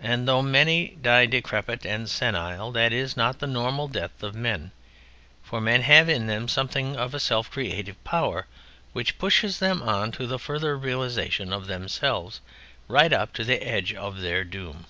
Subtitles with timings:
[0.00, 4.72] And though many die decrepit and senile, that is not the normal death of men,
[5.44, 8.48] for men have in them something of a self creative power,
[8.92, 12.40] which pushes them on to the further realisation of themselves,
[12.88, 14.86] right up to the edge of their doom."